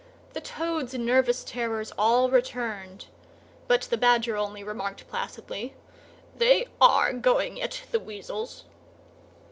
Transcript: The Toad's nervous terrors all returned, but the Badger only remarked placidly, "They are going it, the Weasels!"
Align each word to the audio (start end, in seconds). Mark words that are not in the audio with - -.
The 0.33 0.41
Toad's 0.41 0.95
nervous 0.95 1.43
terrors 1.43 1.91
all 1.95 2.31
returned, 2.31 3.05
but 3.67 3.81
the 3.83 3.97
Badger 3.99 4.35
only 4.35 4.63
remarked 4.63 5.07
placidly, 5.07 5.75
"They 6.35 6.65
are 6.81 7.13
going 7.13 7.57
it, 7.57 7.83
the 7.91 7.99
Weasels!" 7.99 8.63